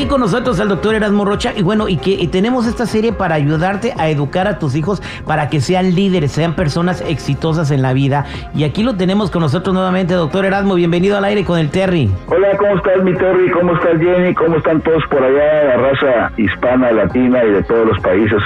[0.00, 3.34] aquí con nosotros al doctor Erasmo Rocha y bueno, y que tenemos esta serie para
[3.34, 7.92] ayudarte a educar a tus hijos para que sean líderes, sean personas exitosas en la
[7.92, 8.24] vida.
[8.54, 12.10] Y aquí lo tenemos con nosotros nuevamente, doctor Erasmo, bienvenido al aire con el Terry.
[12.28, 13.50] Hola, ¿cómo estás mi Terry?
[13.50, 14.34] ¿Cómo estás Jenny?
[14.34, 18.40] ¿Cómo están todos por allá, la raza hispana, latina y de todos los países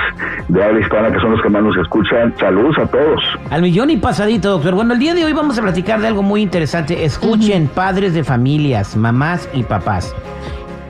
[0.48, 2.34] de habla hispana que son los que más nos escuchan?
[2.36, 3.23] Saludos a todos.
[3.50, 4.74] Al millón y pasadito, doctor.
[4.74, 7.04] Bueno, el día de hoy vamos a platicar de algo muy interesante.
[7.04, 10.12] Escuchen, padres de familias, mamás y papás.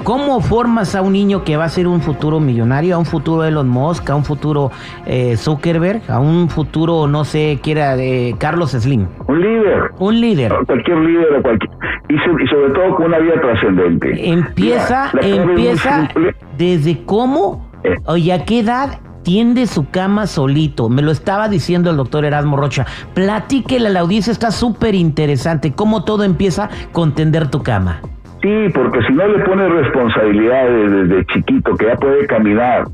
[0.04, 3.42] ¿Cómo formas a un niño que va a ser un futuro millonario, a un futuro
[3.42, 4.70] Elon Musk, a un futuro
[5.06, 9.06] eh, Zuckerberg, a un futuro, no sé, quiera de Carlos Slim?
[9.28, 9.90] Un líder.
[9.98, 10.52] Un líder.
[10.66, 11.72] Cualquier líder o cualquier...
[12.10, 14.30] Y, sobre todo con una vida trascendente.
[14.30, 16.10] Empieza, empieza
[16.58, 17.96] desde cómo eh.
[18.18, 20.90] y a qué edad tiende su cama solito.
[20.90, 22.84] Me lo estaba diciendo el doctor Erasmo Rocha.
[23.14, 25.72] Platíquele a la audiencia, está súper interesante.
[25.72, 28.02] Cómo todo empieza con tender tu cama.
[28.44, 32.84] Sí, porque si no le pones responsabilidades desde chiquito, que ya puede caminar,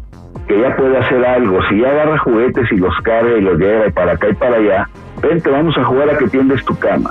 [0.47, 3.91] que ya puede hacer algo, si ya agarra juguetes y los carga y los lleva
[3.91, 4.89] para acá y para allá,
[5.21, 7.11] vente, vamos a jugar a que tiendes tu cama.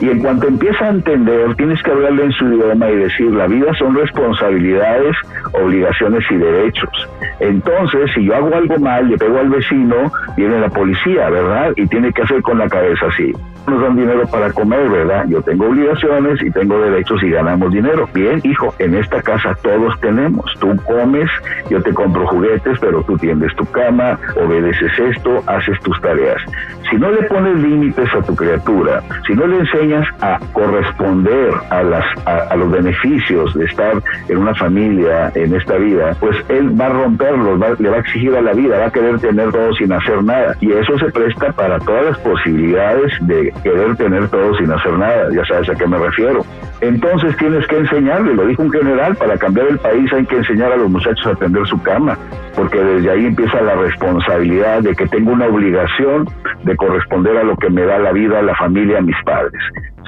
[0.00, 3.48] Y en cuanto empieza a entender, tienes que hablarle en su idioma y decir, la
[3.48, 5.16] vida son responsabilidades,
[5.52, 7.08] obligaciones y derechos.
[7.40, 11.72] Entonces, si yo hago algo mal, le pego al vecino, viene la policía, ¿verdad?
[11.74, 13.32] Y tiene que hacer con la cabeza así
[13.70, 15.24] nos dan dinero para comer, ¿verdad?
[15.28, 18.08] Yo tengo obligaciones y tengo derechos y ganamos dinero.
[18.12, 20.44] Bien, hijo, en esta casa todos tenemos.
[20.58, 21.30] Tú comes,
[21.70, 26.42] yo te compro juguetes, pero tú tiendes tu cama, obedeces esto, haces tus tareas.
[26.90, 31.82] Si no le pones límites a tu criatura, si no le enseñas a corresponder a,
[31.82, 36.86] las, a, los beneficios de estar en una familia, en esta vida, pues él va
[36.86, 39.92] a romperlos, le va a exigir a la vida, va a querer tener todo sin
[39.92, 40.56] hacer nada.
[40.60, 45.28] Y eso se presta para todas las posibilidades de querer tener todo sin hacer nada,
[45.32, 46.42] ya sabes a qué me refiero.
[46.80, 50.72] Entonces tienes que enseñarle, lo dijo un general, para cambiar el país hay que enseñar
[50.72, 52.16] a los muchachos a tender su cama,
[52.56, 56.26] porque desde ahí empieza la responsabilidad de que tengo una obligación
[56.64, 59.60] de corresponder a lo que me da la vida, la familia, mis padres.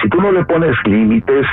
[0.02, 1.46] Si tú no le pones límites,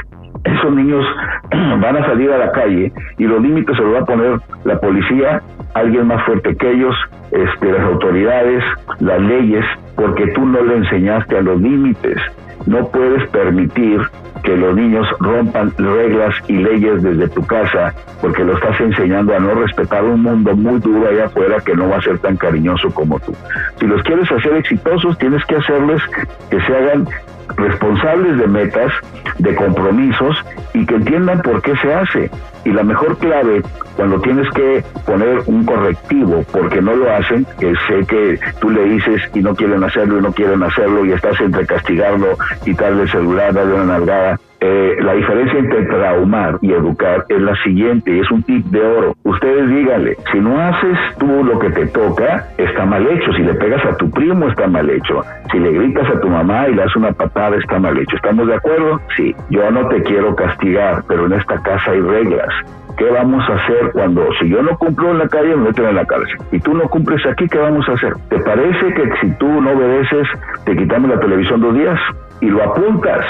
[0.43, 1.05] esos niños
[1.51, 4.79] van a salir a la calle y los límites se los va a poner la
[4.79, 5.41] policía,
[5.73, 6.95] alguien más fuerte que ellos,
[7.31, 8.63] este, las autoridades,
[8.99, 12.17] las leyes, porque tú no le enseñaste a los límites.
[12.65, 14.01] No puedes permitir
[14.43, 19.39] que los niños rompan reglas y leyes desde tu casa porque lo estás enseñando a
[19.39, 22.89] no respetar un mundo muy duro allá afuera que no va a ser tan cariñoso
[22.91, 23.33] como tú.
[23.79, 26.01] Si los quieres hacer exitosos, tienes que hacerles
[26.49, 27.07] que se hagan
[27.55, 28.91] responsables de metas,
[29.37, 30.37] de compromisos
[30.73, 32.31] y que entiendan por qué se hace.
[32.65, 33.61] Y la mejor clave
[33.95, 38.83] cuando tienes que poner un correctivo porque no lo hacen, que sé que tú le
[38.83, 43.09] dices y no quieren hacerlo y no quieren hacerlo y estás entre castigarlo, quitarle el
[43.09, 44.28] celular, darle una nalgada,
[44.61, 48.81] eh, la diferencia entre traumar y educar es la siguiente, y es un tip de
[48.81, 49.15] oro.
[49.23, 53.31] Ustedes díganle, si no haces tú lo que te toca, está mal hecho.
[53.33, 55.21] Si le pegas a tu primo, está mal hecho.
[55.51, 58.15] Si le gritas a tu mamá y le das una patada, está mal hecho.
[58.17, 58.99] ¿Estamos de acuerdo?
[59.15, 59.33] Sí.
[59.49, 62.49] Yo no te quiero castigar, pero en esta casa hay reglas.
[62.97, 65.95] ¿Qué vamos a hacer cuando, si yo no cumplo en la calle, me meten en
[65.95, 66.35] la cárcel?
[66.51, 68.13] Y tú no cumples aquí, ¿qué vamos a hacer?
[68.27, 70.27] ¿Te parece que si tú no obedeces,
[70.65, 71.97] te quitamos la televisión dos días?
[72.41, 73.25] Y lo apuntas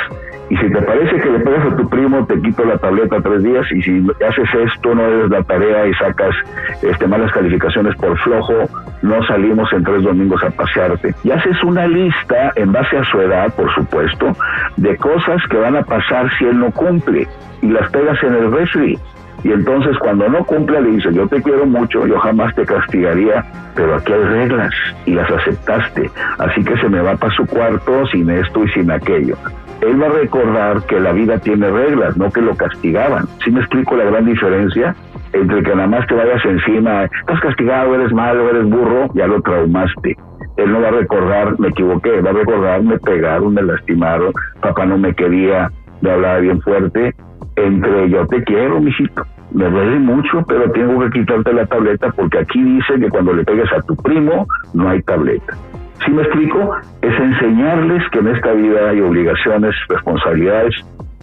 [0.50, 3.44] y si te parece que le pegas a tu primo, te quito la tableta tres
[3.44, 3.66] días.
[3.72, 6.36] Y si haces esto, no eres la tarea y sacas
[6.82, 8.56] este, malas calificaciones por flojo,
[9.04, 11.14] no salimos en tres domingos a pasearte.
[11.24, 14.36] Y haces una lista, en base a su edad, por supuesto,
[14.78, 17.28] de cosas que van a pasar si él no cumple.
[17.62, 18.98] Y las pegas en el refri.
[19.44, 23.46] Y entonces cuando no cumple le dice, yo te quiero mucho, yo jamás te castigaría,
[23.76, 24.74] pero aquí hay reglas
[25.06, 26.10] y las aceptaste.
[26.40, 29.38] Así que se me va para su cuarto sin esto y sin aquello
[29.82, 33.26] él va a recordar que la vida tiene reglas, no que lo castigaban.
[33.44, 34.96] ¿Sí me explico la gran diferencia?
[35.32, 39.42] Entre que nada más te vayas encima, estás castigado, eres malo, eres burro, ya lo
[39.42, 40.18] traumaste.
[40.58, 44.86] Él no va a recordar, me equivoqué, va a recordar, me pegaron, me lastimaron, papá
[44.86, 45.72] no me quería,
[46.02, 47.16] me hablaba bien fuerte.
[47.56, 52.40] Entre yo te quiero, mijito, me duele mucho, pero tengo que quitarte la tableta porque
[52.40, 55.58] aquí dice que cuando le pegues a tu primo no hay tableta.
[56.06, 56.76] Si me explico?
[57.02, 60.76] Es enseñarles que en esta vida hay obligaciones, responsabilidades,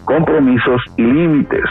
[0.05, 1.63] compromisos y límites.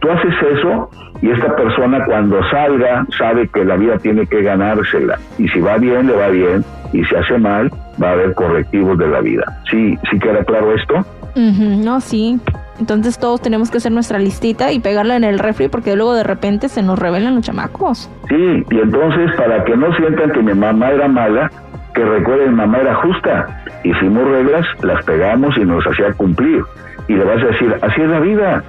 [0.00, 0.90] Tú haces eso
[1.22, 5.18] y esta persona cuando salga sabe que la vida tiene que ganársela.
[5.38, 6.64] Y si va bien, le va bien.
[6.92, 7.70] Y si hace mal,
[8.02, 9.44] va a haber correctivos de la vida.
[9.70, 11.04] ¿Sí, sí queda claro esto?
[11.36, 12.38] no, sí.
[12.78, 16.24] Entonces todos tenemos que hacer nuestra listita y pegarla en el refri porque luego de
[16.24, 18.10] repente se nos revelan los chamacos.
[18.28, 21.50] Sí, y entonces para que no sientan que mi mamá era mala,
[21.94, 26.62] que recuerden, mamá era justa, hicimos reglas, las pegamos y nos hacía cumplir.
[27.08, 28.64] Y le vas a decir, así es la vida.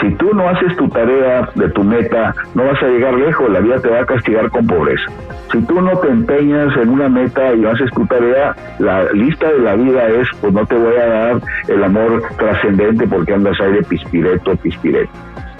[0.00, 3.60] Si tú no haces tu tarea de tu meta, no vas a llegar lejos, la
[3.60, 5.10] vida te va a castigar con pobreza.
[5.52, 9.50] Si tú no te empeñas en una meta y no haces tu tarea, la lista
[9.52, 13.60] de la vida es, pues no te voy a dar el amor trascendente porque andas
[13.60, 15.10] ahí de pispireto, pispireto.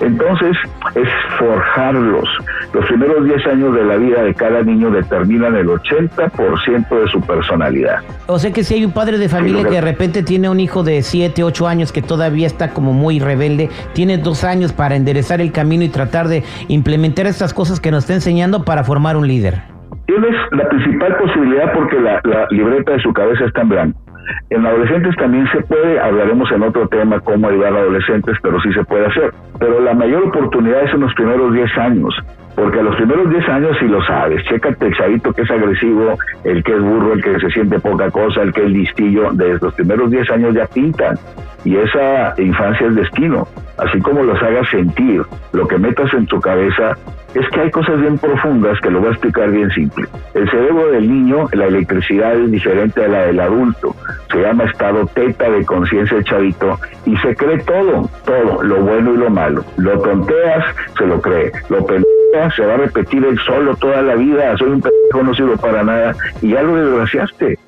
[0.01, 0.57] Entonces,
[0.95, 1.09] es
[1.39, 2.29] forjarlos.
[2.73, 7.21] Los primeros 10 años de la vida de cada niño determinan el 80% de su
[7.21, 7.99] personalidad.
[8.27, 10.83] O sea que si hay un padre de familia que de repente tiene un hijo
[10.83, 15.41] de 7, 8 años que todavía está como muy rebelde, tiene dos años para enderezar
[15.41, 19.27] el camino y tratar de implementar estas cosas que nos está enseñando para formar un
[19.27, 19.63] líder.
[20.07, 24.10] Tienes la principal posibilidad porque la, la libreta de su cabeza está en blanco.
[24.51, 28.73] En adolescentes también se puede, hablaremos en otro tema cómo ayudar a adolescentes, pero sí
[28.73, 29.33] se puede hacer.
[29.59, 32.15] Pero la mayor oportunidad es en los primeros 10 años,
[32.55, 36.19] porque a los primeros 10 años si lo sabes, chécate el chavito que es agresivo,
[36.45, 39.65] el que es burro, el que se siente poca cosa, el que es listillo, desde
[39.65, 41.17] los primeros 10 años ya pintan.
[41.65, 43.47] Y esa infancia es destino,
[43.79, 45.23] así como los hagas sentir,
[45.53, 46.97] lo que metas en tu cabeza
[47.35, 50.07] es que hay cosas bien profundas que lo voy a explicar bien simple.
[50.35, 53.95] El cerebro del niño, la electricidad es diferente a la del adulto.
[54.31, 59.17] Se llama estado teta de conciencia chavito y se cree todo, todo, lo bueno y
[59.17, 59.65] lo malo.
[59.77, 60.65] Lo tonteas,
[60.99, 61.53] se lo cree.
[61.69, 64.57] Lo pendejas, se va a repetir él solo toda la vida.
[64.57, 66.17] Soy un pendejo, no sirvo para nada.
[66.43, 67.59] Y ya lo desgraciaste.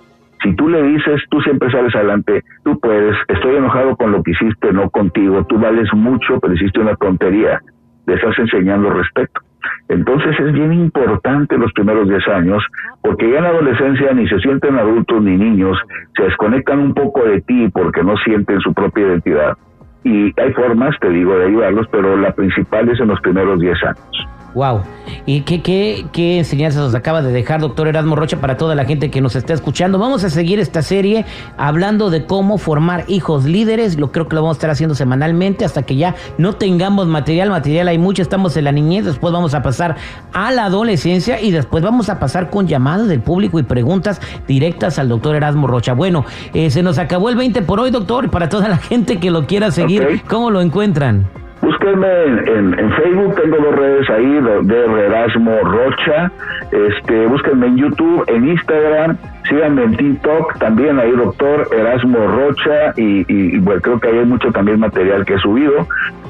[0.42, 4.32] Si tú le dices, tú siempre sales adelante, tú puedes, estoy enojado con lo que
[4.32, 7.60] hiciste, no contigo, tú vales mucho, pero hiciste una tontería,
[8.06, 9.40] le estás enseñando respeto.
[9.88, 12.64] Entonces es bien importante los primeros 10 años,
[13.00, 15.78] porque ya en la adolescencia ni se sienten adultos ni niños,
[16.16, 19.56] se desconectan un poco de ti porque no sienten su propia identidad.
[20.04, 23.84] Y hay formas, te digo, de ayudarlos, pero la principal es en los primeros 10
[23.84, 24.28] años.
[24.54, 24.82] Wow.
[25.26, 28.84] ¿Y qué, qué, qué enseñanzas nos acaba de dejar, doctor Erasmo Rocha, para toda la
[28.84, 29.98] gente que nos está escuchando?
[29.98, 31.24] Vamos a seguir esta serie
[31.56, 33.98] hablando de cómo formar hijos líderes.
[33.98, 37.50] Lo creo que lo vamos a estar haciendo semanalmente hasta que ya no tengamos material.
[37.50, 39.96] Material hay mucho, estamos en la niñez, después vamos a pasar
[40.32, 44.98] a la adolescencia y después vamos a pasar con llamadas del público y preguntas directas
[44.98, 45.94] al doctor Erasmo Rocha.
[45.94, 48.30] Bueno, eh, se nos acabó el 20 por hoy, doctor.
[48.30, 51.41] Para toda la gente que lo quiera seguir, ¿cómo lo encuentran?
[51.62, 56.32] Búsquenme en, Facebook, tengo dos redes ahí de, Erasmo Rocha.
[56.72, 59.16] Este, búsquenme en YouTube, en Instagram,
[59.48, 64.80] síganme en TikTok, también ahí doctor Erasmo Rocha y, bueno, creo que hay mucho también
[64.80, 65.86] material que he subido.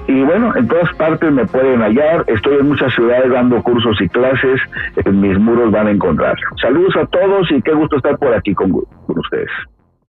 [0.07, 4.09] Y bueno, en todas partes me pueden hallar, estoy en muchas ciudades dando cursos y
[4.11, 4.61] clases,
[5.03, 6.35] en mis muros van a encontrar.
[6.61, 8.71] Saludos a todos y qué gusto estar por aquí con
[9.07, 9.51] ustedes.